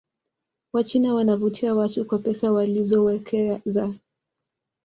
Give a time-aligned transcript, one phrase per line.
[0.73, 3.93] wachina wanavutia watu kwa pesa walizowekeza